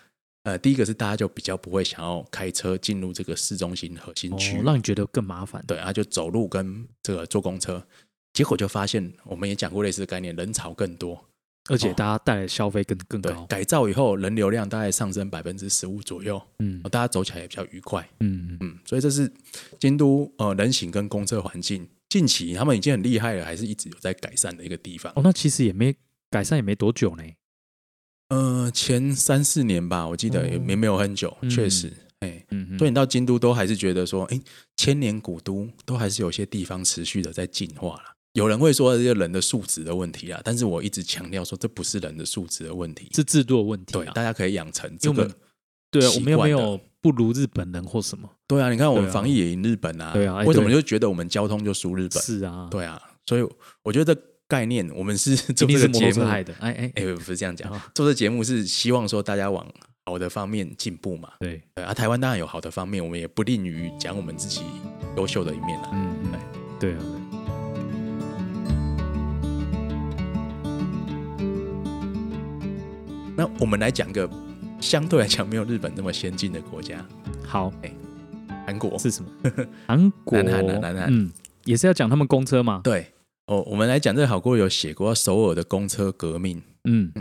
[0.44, 7.86] 呃，第一个是大家就比较不会想要开车进入这个市中心核心区，哦，让你觉得更麻烦，对，啊就走路跟这个坐公车，
[8.34, 11.24] 结果就发现我们也讲过类似的概念，人潮更多，
[11.70, 16.82] 而且大家带来的消费更更对，高，改造以后人流量大概上升百分之十五左右，嗯。
[16.84, 18.58] 哦大家走起来也比较愉快，嗯嗯。
[18.60, 19.32] 嗯，所以这是
[19.80, 25.12] 京都呃人行跟公车环境近期他们已经很厉害了，还是一直有在改善的一个地方。
[25.16, 25.96] 哦，那其实也没
[26.30, 27.24] 改善也没多久呢，
[28.30, 32.46] 呃，前三四年吧，我记得也哦没没有很久，嗯确实，哎、
[32.78, 34.40] 所以你到京都都还是觉得说，哎，
[34.78, 38.16] 千年古都都还是有些地方持续的在进化了。
[38.34, 45.36] 有人会说这些人的素质的问题啊，但是我一直强调说，这不是人的素质的问题，是制度的问题对，啊，大家可以养成这个。
[45.94, 52.22] 对啊，我们又没有不如日本人或什么，对啊，你看我们防疫也赢日本啊，对啊哎为什么就觉得我们交通就输日本？
[52.24, 53.48] 是啊，对啊，所以
[53.84, 56.54] 我觉得这概念我们是 做这个节目，害的。
[56.60, 59.66] 哎哎，哎、不是这样讲哦，做这节目是希望说大家往
[60.06, 61.30] 好的方面进步嘛。
[61.40, 64.62] 对，对啊，台湾当然有好的方面，我们也不吝于讲我们自己
[65.18, 65.90] 优秀的一面啦。
[65.94, 66.40] 嗯嗯，
[66.80, 67.00] 对啊，
[73.36, 74.30] 那我们来讲个
[74.84, 77.04] 相对来讲没有日本那么先进的国家，
[77.48, 77.72] 好
[78.66, 79.00] 韩国。
[79.00, 79.32] 是什么？
[79.88, 81.32] 韩国，南韩啊南韩嗯，
[81.64, 82.82] 也是要讲他们公车嘛。
[82.84, 83.08] 对
[83.48, 86.62] 哦，我们来讲这个好过有写过首尔的公车革命。
[86.84, 87.12] 嗯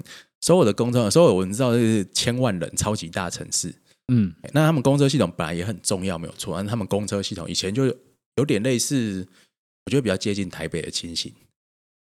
[0.41, 3.73] 首尔的公车，首尔我们知道是千万人超级大城市，
[4.13, 6.57] 嗯那他们公车系统本来也很重要，没有错。
[6.57, 7.87] 但他们公车系统以前就
[8.37, 9.25] 有点类似，
[9.87, 11.33] 我觉得比较接近台北的情形，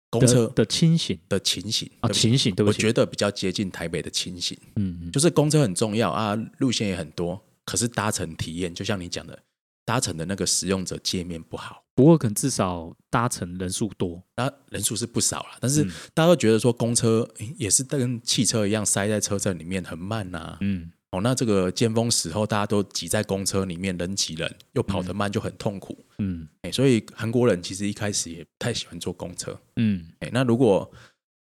[0.09, 1.17] 公车的的清醒。
[1.29, 9.37] 的情形啊，情形，对不起，我觉得比较接近台北的情形，嗯嗯，就是公车很重要啊，路线也很多，可是搭乘体验就像你讲的，
[9.85, 11.83] 搭乘的那个使用者界面不好。
[11.95, 15.91] 不过可能至少搭乘人数多，那人数是不少了，但是嗯。
[16.13, 25.97] 大家都觉得说公车也是跟汽车一样塞在车站里面很慢呐、嗯哦，那这个尖峰时候大家都挤在公车里面，人挤人，又跑得慢，就很痛苦。
[26.19, 29.59] 嗯哎、所以韩国人其实一开始也不太喜欢坐公车。
[29.77, 30.89] 嗯哎、那如果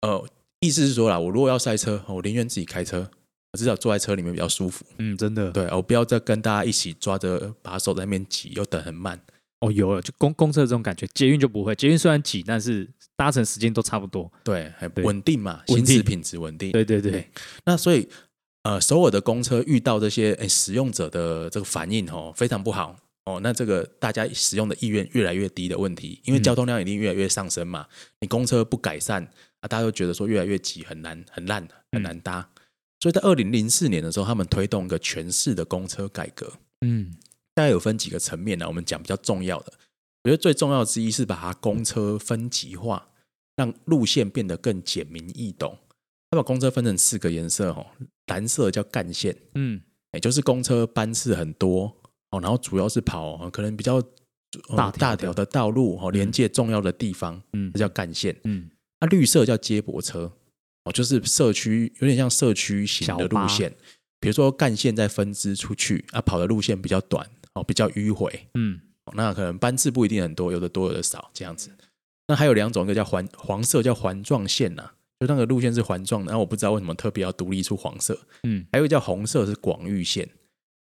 [0.03, 0.25] 呃，
[0.61, 3.11] 意思是说啦，我如果要塞车，我宁愿自己开车，
[3.53, 4.85] 我至少坐在车里面比较舒服。
[4.99, 9.21] 嗯，真的，对，我不要再跟大家一起抓着把手在那边挤，又等很慢。
[9.61, 14.31] 哦，有了，就公公车这种感觉，捷运就不会，捷运虽然挤，但是搭乘时间都差不多。
[14.45, 16.71] 对，很对稳定嘛，行驶品质稳定。
[16.73, 17.31] 对对对对，
[17.65, 18.07] 那所以
[18.67, 23.39] 呃，首尔的公车遇到这些诶使用者的这个反应哦，非常不好哦。
[23.41, 27.87] 那这个大家使用的意愿越来越低的问题，因为嗯交通量一定越来越上升嘛。
[28.19, 29.23] 你公车不改善
[29.61, 32.51] 啊，大家都觉得说越来越挤，很难很烂很难搭。
[32.99, 37.15] 所以在二零零四年的时候，他们推动一个全市的公车改革，嗯
[37.55, 39.73] 大概有分几个层面呢、我们讲比较重要的，
[40.25, 43.11] 我觉得最重要之一是把它公车分级化，
[43.55, 45.79] 让路线变得更简明易懂。
[46.31, 47.87] 他把公车分成四个颜色哦，
[48.27, 49.81] 蓝色叫干线，嗯，
[50.13, 51.85] 也就是公车班次很多
[52.31, 54.99] 哦，然后主要是跑呃可能比较呃大条的。
[54.99, 57.71] 大条的道路哦，连接重要的地方，嗯。
[57.73, 58.37] 这叫干线。
[58.45, 58.71] 嗯。
[59.01, 60.33] 那绿色叫接驳车
[60.85, 63.75] 哦，就是社区有点像社区型的小路线，
[64.19, 68.49] 比如说干线再分支出去啊，跑的路线比较短哦，比较迂回。
[68.55, 68.81] 嗯。
[69.05, 71.71] 哦那可能班次不一定很多，有的多有的少这样子。
[72.27, 78.19] 那还有两种，一个叫环黄色叫环状线呐、就那个路线是环状的，然后我不知道为什么特别要独立出黄色。
[78.43, 80.29] 嗯还有一个叫红色是广域线，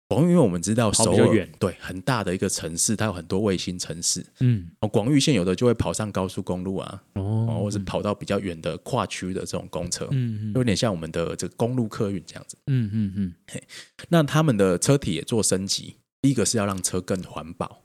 [0.09, 4.25] 广域因为我们知道首尔对很大的一个城市，它有很多卫星城市。
[4.41, 12.57] 嗯，哦，广域线有的就会跑上高速公路啊，哦，哦或是跑到比较远的跨区的这种公车，嗯嗯有点像我们的这个公路客运这样子。
[12.67, 13.62] 嗯嗯嗯，
[14.11, 17.83] 那他们的车体也做升级，第一个是要让车更环保，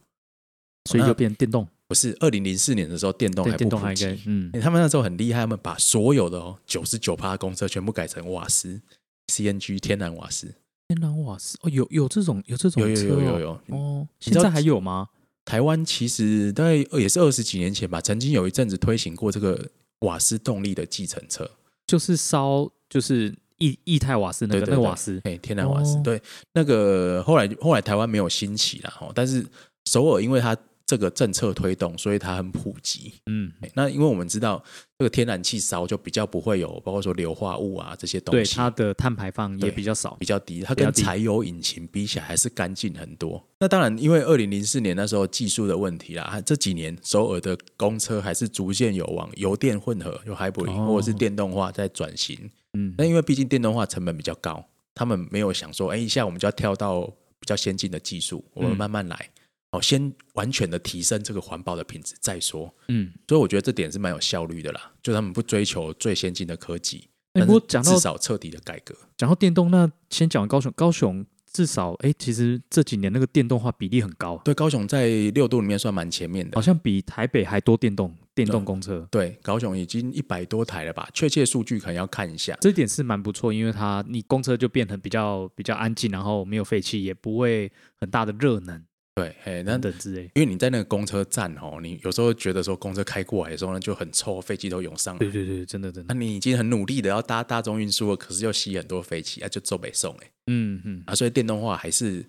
[0.90, 4.50] 所以就变电动，不是二零零四年的时候电动对，还不普及，嗯。
[4.54, 8.82] 欸他们那时候很厉害，他们把所有的哦九十九趴公车全部改成瓦斯
[9.28, 10.48] CNG 天然瓦斯，
[10.88, 11.56] 天然瓦斯？
[11.62, 13.76] 哦，有有这种有这种有有有有有。
[13.78, 15.10] 哦，现在还有吗？
[15.46, 21.48] 台湾其实大概也是二十几年前吧，曾经有一阵子推行过这个瓦斯动力的计程车，
[21.86, 26.02] 就是烧就是液液态瓦斯那个瓦斯，哎，天然瓦斯，哦。
[26.04, 26.20] 对，
[26.54, 29.46] 那个后来后来台湾没有兴起啦，哦，但是
[29.86, 30.58] 首尔因为它
[30.94, 33.14] 这个政策推动，所以它很普及。
[33.26, 34.64] 嗯，欸那因为我们知道
[35.00, 43.44] 这个天然气烧就比较不会有，包括说硫化物啊这些东对，西，它的碳排放也比较少比，较低，它跟柴油引擎比起来还是干净很多。
[43.60, 52.38] 那当然，因为二零零四年那时候技术的问题啦，这几年首尔的公车还是逐渐有往油电混合、有 hybrid、哦或者是电动化在转型。
[52.76, 57.02] 嗯那因为毕竟电动化成本比较高，他们没有想说，哎，一下我们就要跳到
[57.40, 59.30] 比较先进的技术，我们嗯慢慢来。
[59.74, 62.74] 哦，先完全的提升这个环保的品质再说。
[62.88, 63.12] 嗯。
[63.28, 68.96] 所以我觉得这点是蛮有效率的啦，就他们不追求最先进的科技，哎，但是不过讲到至少彻底的改革。
[69.18, 81.10] 讲到电动，那先讲高雄，高雄至少哎，其实这几年那个电动化比例很高，对，高雄在六度里面算蛮前面的好，像比台北还多电动电动嗯公车，对，高雄已经一百多台了吧？
[81.14, 82.58] 确切数据可能要看一下。
[82.62, 88.84] 这一点是蛮不错，因为它你公车就变成比较比较安静，然后没有废气，也不会很大的热能
[89.16, 90.24] 对，哎，那等等之类。
[90.34, 95.32] 因为你在那个公车站哦，你有时候觉得说公车开过来的时候呢，就很臭，飞机都涌上来对。
[95.32, 102.26] 对对，真的真的那、的，你已经很努力的要搭大众运输了，可是又吸很多废气，啊，就走北送哎嗯嗯，啊，所以电动化还是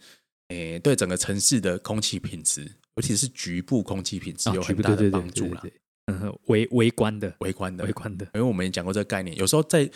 [0.49, 5.61] 诶对整个城市的空气品质，尤其是局部空气品质有很大的帮助啦。
[5.63, 9.91] 对对对，嗯哼，微微观的微观的微，观的，因为我们也讲过这个概念，有时候在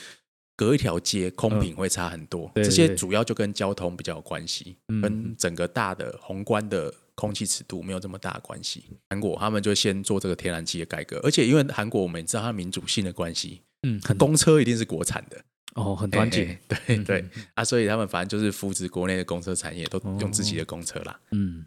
[0.58, 2.50] 隔一条街，空品会差很多。
[2.56, 8.82] 这些主要就跟交通比较有关系，嗯跟整个大的宏观的空气尺度没有这么大的关系。
[9.10, 15.40] 韩国他们就先做这个天然气的改革，而且因为韩国我们也知道它民主性的关系，嗯，很公车一定是国产的，
[15.76, 17.24] 哦，很团结，对对。
[17.54, 21.20] 啊，所以他们反正就是扶持国内的公车产业，都用自己的公车啦。
[21.30, 21.66] 嗯，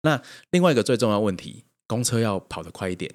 [0.00, 0.22] 那
[0.52, 3.14] 另外一个最重要的问题，公车要跑得快一点，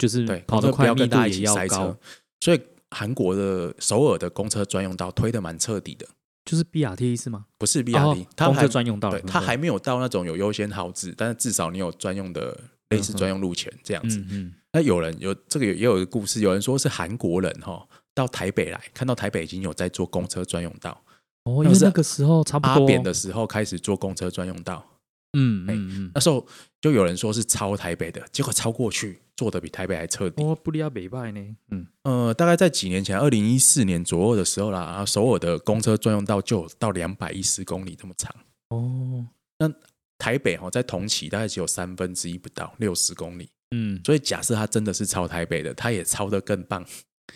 [0.00, 1.98] 就是对，跑得快，不要密度也跟大家一起塞要高车，，
[2.40, 6.06] 所以韩国的首尔的公车专用道推的蛮彻底的，
[6.44, 7.46] 就是 BRT 是吗？
[7.58, 12.58] 不是 BRT，、哦公它还车专用道，对，它还没有到那种有优先号制，但是至少你有专用的
[12.90, 14.18] 类似专用路权这样子。
[14.20, 21.02] 嗯嗯，那有人有这个也有一个故事，有人说是韩国人哈到台北来，看到台北已经有在做公车专用道，
[21.44, 22.72] 哦，因为那个时候差不多。
[22.72, 24.84] 阿扁的时候开始做公车专用道，
[25.32, 26.46] 嗯嗯嗯，那时候
[26.80, 30.42] 就有人说是超台北的，结果超过去做的比台北还彻底。
[30.42, 38.34] 哦，布利亚北拜呢，嗯，呃，大概在几年前，二零一四年左右的时候啦，然后首尔的公车专用道就有到两百一十公里这么长。
[38.70, 39.26] 哦，
[39.58, 39.70] 那
[40.18, 43.48] 台北哦，在同期大概只有三分之一不到，六十公里。
[43.70, 46.82] 嗯所以假设它真的是超台北的，它也超的更棒，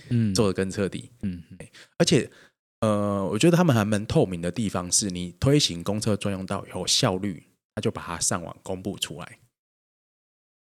[0.08, 1.10] 嗯，做的更彻底。
[1.20, 1.42] 嗯
[1.98, 2.30] 而且，
[2.80, 7.42] 呃，我觉得他们还蛮透明的地方是，你推行公车专用道以后，效率
[7.74, 9.38] 他就把它上网公布出来。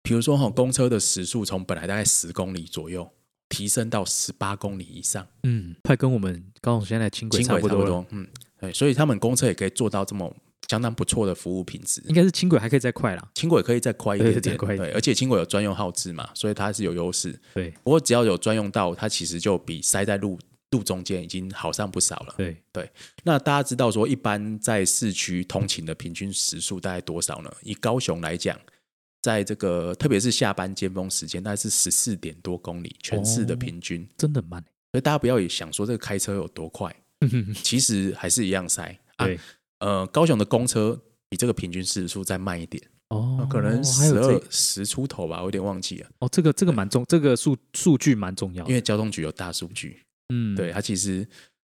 [0.03, 3.11] 比如说哈、公车的时速从本来大概十公里左右，
[3.49, 8.05] 提升到十八公里以上，嗯，快跟我们高雄现在的轻轨差不多。
[8.11, 8.29] 嗯，
[8.61, 10.35] 对，所以他们公车也可以做到这么
[10.69, 12.03] 相当不错的服务品质。
[12.07, 13.31] 应该是轻轨还可以再快啦。
[13.35, 17.41] 轻轨可以再快一点点对，而且轻轨有专用号志嘛，所以它是有优势。
[17.55, 20.39] 对不过只要有专用道，它其实就比塞在路
[20.75, 22.35] 路中间已经好上不少了。
[22.37, 22.91] 对对，
[23.23, 27.51] 那大家知道说，一般在市区通勤的平均时速大概多少呢？
[27.63, 28.59] 以高雄来讲，
[29.23, 34.07] 在这个特别是下班尖峰时间，大概是十四点多公里，全市的哦平均。
[34.19, 34.65] 真的很慢。
[34.93, 36.95] 所以大家不要也想说这个开车有多快，
[37.63, 38.85] 其实还是一样塞。
[39.17, 39.39] 啊对，
[39.79, 46.09] 呃，高雄的公车比这个平均时速再慢一点，哦，可能十二十出头吧，我有点忘记了。
[46.19, 51.27] 哦，这个这个蛮重，这个数数据蛮重要，因为交通局有大数据，嗯，对它其实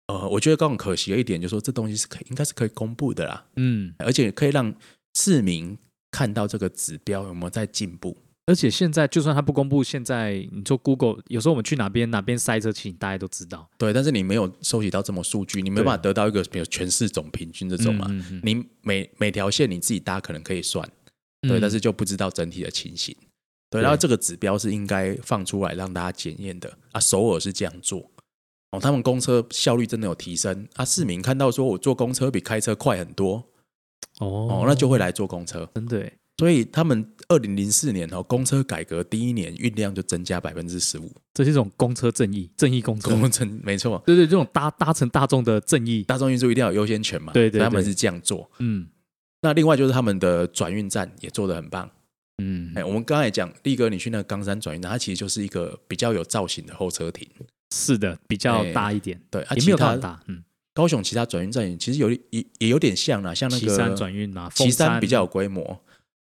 [0.08, 4.74] 呃，我觉得更可惜的一点就是说，这东西是可以应该是可以公布的啦，嗯，而且可以让
[5.14, 5.78] 市民
[6.10, 8.16] 看到这个指标有没有在进步。
[8.44, 18.06] 而且现在就算他不公布，现在你说 Google 有时候我们去哪边哪边塞车，其实大家都知道对，但是你没有收集到这么数据，你没办法得到一个比如全市总平均这种嘛。
[18.10, 20.84] 嗯嗯嗯你每每条线你自己搭可能可以算，
[21.42, 23.14] 对，嗯但是就不知道整体的情形。
[23.70, 27.00] 对，对然后这个指标是应该放出来让大家检验的啊。
[27.00, 28.10] 首尔是这样做，
[28.72, 30.84] 哦，他们公车效率真的有提升啊。
[30.84, 33.34] 市民看到说我坐公车比开车快很多，
[34.18, 35.68] 哦哦，那就会来坐公车。
[35.74, 43.14] 真的所以他们二零零四年哦，公车改革第一年运量就增加百分之十五，这是一种公车正义，正义公车，
[43.62, 48.50] 没错，对对，这种搭搭乘大众的正义，大众运输一定要有优先权嘛，对对对他们是这样做。
[48.58, 48.88] 嗯
[49.42, 51.90] 那另外就是他们的转运站也做得很棒。
[52.38, 57.28] 嗯哎，，我们刚才讲，力哥你去那个冈山转运站，它其实就是一个比较有造型的候车亭。
[57.72, 65.00] 是的，比较哎大一点，对，啊，也没有其他到很大，嗯，高雄其他转运站也其实有也也有点像啦，像那个旗山转运啊，旗山山。
[65.00, 65.64] 比较有规模，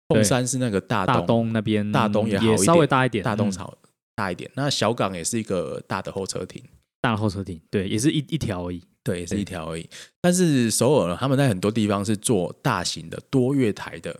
[0.07, 0.17] 对。
[0.19, 3.75] 凤山是那个大大东东那边，大东也好也稍微大一点，嗯大东好
[4.15, 6.63] 大一点，那小港也是一个大的候车亭。
[7.01, 9.89] 大的候车亭，对，也是一一条而已，对，也是一条而已。
[10.19, 14.11] 但是首尔呢，他们在很多地方是做大型的多月台的，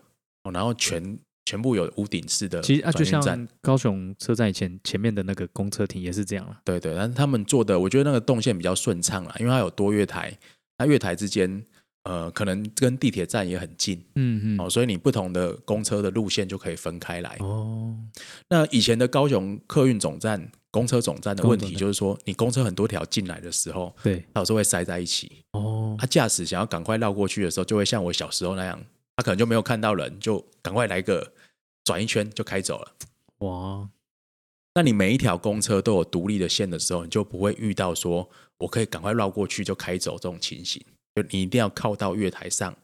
[0.44, 10.32] 哦，然后全全部有屋顶式的其实啊，就像高雄车站以前前面的那个公车亭也是这样了，对对，但是他们做的，我觉得那个动线比较顺畅啦，因为它有多月台，
[10.78, 11.66] 那月台之间，
[12.04, 17.36] 呃，可能跟地铁站也很近嗯嗯，哦，所以你不同的公车的路线就可以分开来。
[17.40, 17.96] 哦，
[18.50, 25.32] 那以前的高雄客运总站、公车总站的问题就是说，你公车很多条进来的时候，对，它有时候会塞在一起。
[25.54, 25.96] 哦。
[26.00, 28.80] 他，驾驶想要赶快绕过去的时候，就会像我小时候那样，
[29.18, 31.34] 他可能就没有看到人，就赶快来个
[31.90, 32.96] 转一圈就开走了。
[33.40, 33.90] 哇，
[34.76, 40.86] 那你每一条公车都有独立的线的时候，你就不会遇到说我可以赶快绕过去就开走这种情形。
[41.16, 42.78] 就你一定要靠到月台上，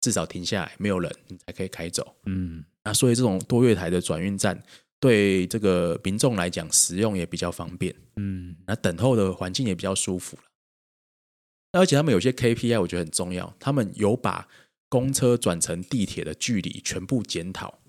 [0.00, 2.14] 至少停下来没有人，你才可以开走。
[2.26, 4.62] 嗯，那所以这种多月台的转运站，
[5.00, 10.44] 对这个民众来讲，使用也比较方便，嗯，那等候的环境也比较舒服了。
[11.72, 14.46] 那而且他们有些 KPI 我觉得很重要，他们有把
[14.88, 17.80] 公车转乘地铁的距离全部检讨，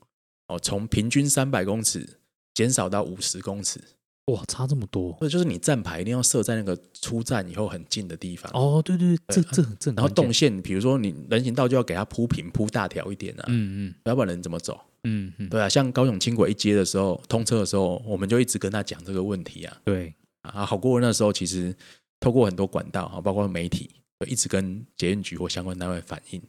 [0.54, 2.18] 哦，从平均三百公尺
[2.54, 3.82] 减少到五十公尺。
[4.28, 8.50] 哇，差这么多，所以就是你站牌一定要设在那个出站以后很近的地方。
[8.54, 14.80] 哦，对对，对这这很这很然后动线，比如说你人行道就要给它铺平、铺大条一点啊，嗯嗯要不然人怎么走？
[15.04, 19.78] 嗯嗯，对啊，像高雄轻轨一接的时候，通车的时候，我们就一直跟他讲这个问题啊。
[19.84, 20.14] 对，
[20.44, 21.76] 啊，好过那时候其实
[22.22, 23.90] 透过很多管道啊，包括媒体，
[24.26, 26.42] 一直跟捷运局或相关单位反映。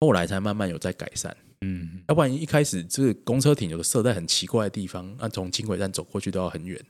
[0.00, 1.36] 后来才慢慢有在改善。
[1.62, 6.82] 嗯，要不然一开始这个公车亭有的设在很奇怪的地方，那从轻轨站走过去都要很远。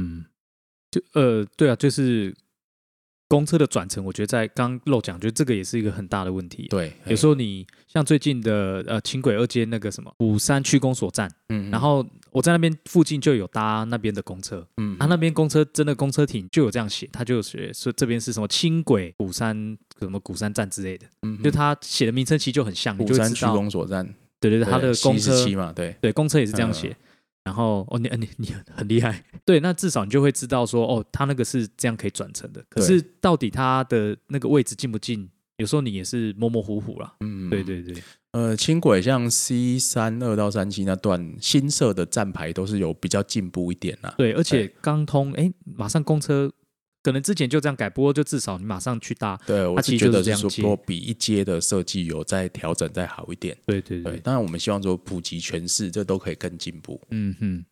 [0.00, 0.24] 嗯，
[0.90, 2.34] 就呃，对啊，就是
[3.28, 24.04] 公车的转乘，我觉得在刚漏讲，就这个也是一个很大的问题。，对，有时候你像最近的呃轻轨二街那个什么五山区公所站，嗯，然后我在那边附近就有搭那边的公车，嗯，他、那边公车真的公车亭就有这样写，他就有写说这边是什么轻轨五山什么鼓山站之类的，嗯就他写的名称其实就很像，你虎山区公所站，
[24.40, 26.74] 对对对，他的公车嘛，对，对，公车也是这样嗯。
[26.74, 26.96] 写。
[27.44, 32.62] 然后哦，你你你很很厉害，对，那至少你就会知道说，哦，他那个是这样可以转乘的。
[32.68, 37.14] 可是到底他的那个位置近不近，有时候你也是模模糊糊啦。
[37.20, 44.14] 嗯，对对对，呃，轻轨像 C 三二到三七那段新设的站牌都是有比较进步一点啦。
[44.18, 46.52] 对，而且刚通，哎，马上公车
[47.02, 49.38] 可能之前就这样改，不过就至少你马上去搭。
[49.46, 53.56] 对，我是觉得是说说比一阶的设计有在调整再好一点。
[53.64, 57.00] 对，对对对，当然我们希望说普及全市，这都可以更进步。
[57.10, 57.64] 嗯哼，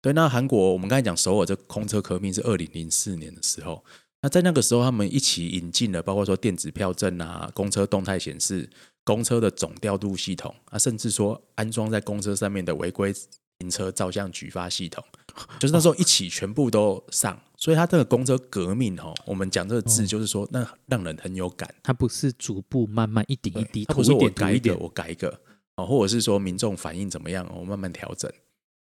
[0.00, 3.84] 对，那韩国我们刚才讲首尔这空车革命是二零零四年的时候，
[4.22, 8.70] 那在那个时候他们一起引进了包括说电子票证啊、公车动态显示、
[9.04, 13.12] 公车的总调度系统啊，甚至说安装在公车上面的违规
[13.58, 15.04] 停车照相举发系统，
[15.58, 21.72] 就是那时候一起全部都上，所以他这个公车革命哦，我们讲这个字哦就是说那让人很有感。
[21.82, 25.40] 它不是逐步慢慢一点一滴，他不是我改一个，我改一个
[25.76, 28.30] 哦，或者是说民众反应怎么样，我慢慢调整。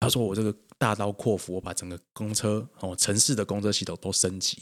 [0.01, 4.59] 他说我这个大刀阔斧，我把整个公车哦城市的公车系统都升级。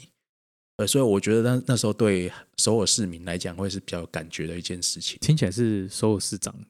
[0.76, 5.18] 呃，所以我觉得那那时候对首尔市民来讲会是比较有感觉的一件事情。
[5.20, 6.66] 听起来是首尔市长的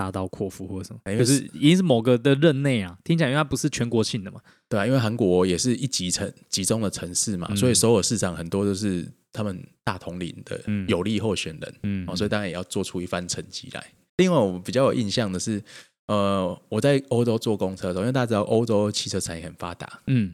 [0.00, 2.96] 大刀阔斧或者什么，哎就是一定是某个的任内啊。
[3.04, 11.74] 听起来因为它不是全国性的嘛，对啊，因为韩国也是一级城集中的城市嘛，嗯所以首尔市长很多都是他们大统领的嗯有力候选人。
[11.82, 13.86] 嗯哦，所以当然也要做出一番成绩来。
[14.16, 15.62] 另外，我比较有印象的是，
[16.06, 20.32] 呃，我在欧洲坐公车的时候，因为大家知道欧洲汽车产业很发达，嗯，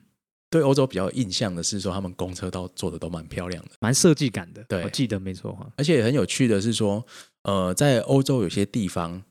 [0.48, 5.68] 对欧洲比较有印象的是说，他们公车都做的都蛮漂亮的，蛮设计感的，对我记得没错哈。
[5.76, 7.04] 而且很有趣的是说，
[7.42, 9.22] 呃，在欧洲有些地方，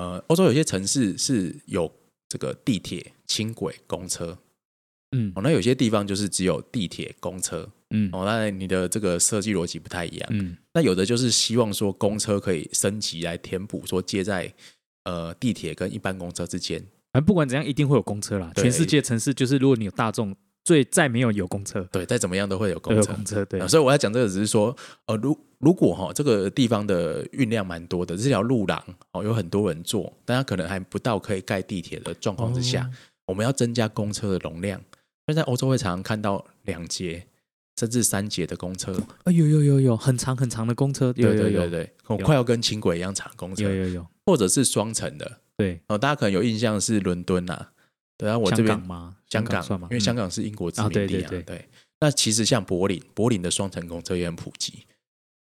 [0.00, 1.92] 呃，欧洲有些城市是有
[2.26, 4.38] 这个地铁、轻轨、公车，
[5.10, 10.28] 嗯哦，那有些地方就是只有地铁、公车，嗯哦，那你的这个设计逻辑不太一样。
[10.32, 14.50] 嗯那有的就是希望说公车可以升级来填补说接在
[15.04, 16.80] 呃地铁跟一般公车之间。
[17.12, 18.50] 反正不管怎样，一定会有公车啦。
[18.56, 20.34] 全世界城市就是，如果你有大众，
[20.64, 23.12] 最再没有有公车，对，再怎么样都会有公车。
[23.12, 24.74] 公车，对啊，所以我要讲这个只是说，
[25.06, 32.90] 呃，如如果哈、这个地方的运量蛮多的，这条路廊哦有很多人坐，但它可能还不到可以盖地铁的状况之下，哦
[33.26, 34.80] 我们要增加公车的容量。
[35.26, 37.24] 所以在欧洲会常常看到两节
[37.78, 38.92] 甚至三节的公车，
[39.24, 45.40] 啊，有有有有很长很长的公车，有对有有对对对，我快要跟轻轨一样长公车有，有有，或者是双层的。
[45.58, 47.68] 对，哦，大家可能有印象是伦敦呐、
[48.16, 49.16] 对啊，我这香边港吗？
[49.28, 49.86] 香港算吗？
[49.90, 51.68] 因为香嗯港是英国殖啊民地啊，对对对对。
[52.00, 54.84] 那其实像柏林，柏林的双层公车也很普及。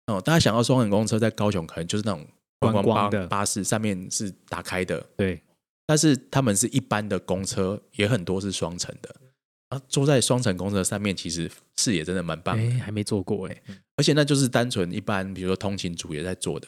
[0.08, 2.26] 哦，大家想到双人公车在高雄，可能就是那种
[2.58, 5.40] 观观光的巴士，上面是打开的，对，
[5.86, 9.14] 但是他们是一般的公车，也很多是双层的。
[9.68, 13.62] 啊，坐在双层公车上面，其实视野真的蛮棒的，哎，还没坐过哎，
[13.96, 16.66] 而且那就是单纯一般，比如说通勤族也在坐的。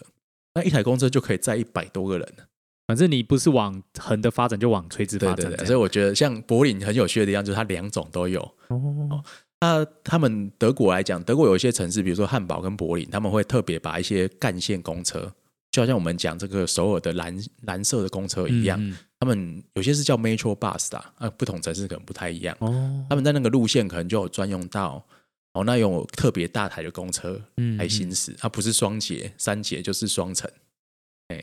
[0.54, 2.44] 那一台公车就可以载一百多个人了。
[2.88, 5.52] 反正你不是往横的发展，就往垂直发展这样。
[5.52, 8.40] 对对对，所以我觉得像柏林很有趣的地方，就是它两种都有。
[8.68, 9.24] 哦，
[9.60, 15.32] 那他们德国来讲，德国有一些城市，比如说汉堡跟柏林，他们会特别把一些干线公车，
[15.70, 22.56] 就好像我们讲这个首尔的蓝蓝色的公车一样，他们有些是叫 Metro Bus 的啊，啊不同城市可能不太一样。
[22.60, 25.04] 哦，他们在那个路线可能就有专用道，
[25.52, 30.50] 哦，那有特别大台的公车嗯来行驶，它不是双节、三节就是双层，
[31.28, 31.36] 哎，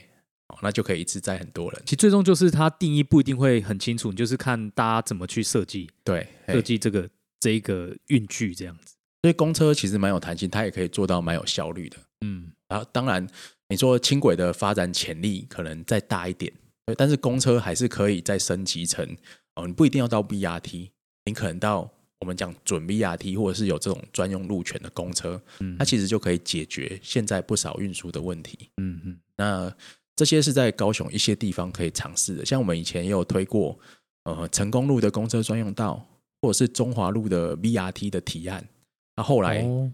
[0.47, 1.79] 哦，那就可以一次载很多人。
[1.85, 7.07] 其实最终就是它定义不一定会很清楚，你就是看大家怎么去设计对，哎设计这个
[7.47, 8.95] 这一个运具这样子。
[9.21, 11.97] 所以公车其实蛮有弹性，它也可以做到蛮有效率的。
[12.25, 13.25] 嗯，然后当然，
[13.69, 16.51] 你说轻轨的发展潜力可能再大一点，
[16.85, 19.15] 对，但是公车还是可以再升级成
[19.55, 20.89] 哦，你不一定要到 BRT，
[21.25, 28.69] 你可能到我们讲准 BRT，或者是有这种专用路权的公车，嗯它其实就可以解决现在不少运输的问题。
[28.77, 29.73] 嗯嗯那
[30.15, 33.77] 这些是在高雄一些地方可以尝试的，像我们以前也有推过，
[34.23, 36.03] 呃，成功路的公车专用道，
[36.41, 38.67] 或者是中华路的 VRT 的提案，
[39.15, 39.91] 那后来哦。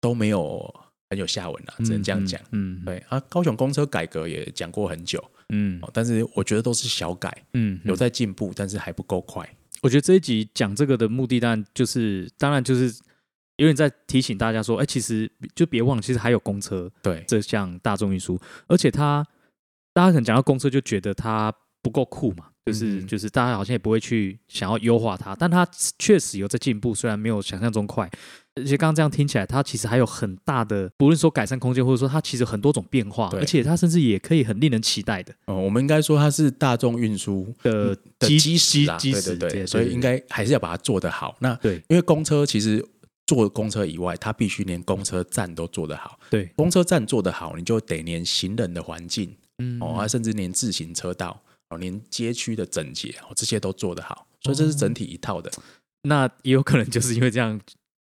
[0.00, 0.62] 都没有
[1.08, 2.38] 很有下文了，只能这样讲。
[2.50, 5.80] 嗯，嗯，对啊，高雄公车改革也讲过很久，嗯。
[5.80, 9.48] 哦但是我觉得都是小改，嗯，有在进步，但是还不够快。
[9.80, 12.94] 我觉得这一集讲这个的目的，当然就是，当然就是
[13.56, 19.26] 有点在提醒大家说，哎，其实就别忘了，其实还有公车对，这项大众运输，而且它
[19.94, 21.50] 大家可能讲到公车就觉得它
[21.80, 28.10] 不够酷嘛，就是、嗯就是大家好像也不会去想要优化它，但它确实有在进步，虽然没有想象中快。
[28.56, 41.36] 而且刚刚这样听起来，它其实还有很大的，不论说改善空间，或者说它其实很多种变化，而且它甚至也可以很令人期待的哦，我们应该说它是大众运输的的基基石啦，基石对对对对，所以应该还是要把它做得好。
[41.40, 42.84] 那对因为公车其实
[43.26, 46.16] 坐公车以外，它必须连公车站都做得好。
[46.30, 54.26] 对，公车站做得好，你就得连行人的环境嗯哦，啊，甚至连自行车道哦，连街区的整洁哦，这些都做得好。
[54.40, 55.50] 所以这是整体一套的。
[56.02, 57.58] 那也有可能就是因为这样，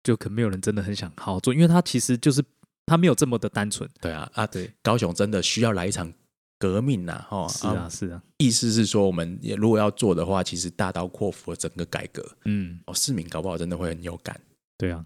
[0.03, 2.43] 就可能没有人真的很想好好做，因为它其实就是
[2.85, 3.89] 它没有这么的单纯。
[3.99, 6.13] 对啊啊，对，高雄真的需要来一场
[6.59, 14.39] 革命呐、哦，是啊，是啊，意思是说，我们也如果要做的话，其实大刀阔斧的整个改革嗯，哦，市民搞不好真的会很有感。
[14.77, 15.03] 对啊，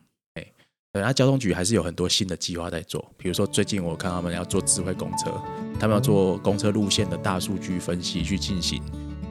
[0.93, 5.31] 对，那交通局还是有很多新的计划在做，比如说最近我看他们要做智慧公车，
[5.79, 8.83] 他们要做公车路线的大数据分析去进行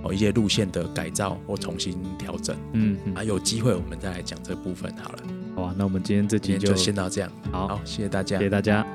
[0.03, 5.19] 哦一些路线的改造或重新调整嗯，嗯啊，有机会我们再来讲这部分好了。
[5.55, 8.51] 好啊，那我们今天这集今天就先到这样，好，好，谢谢大家谢谢。
[8.51, 8.87] 大家。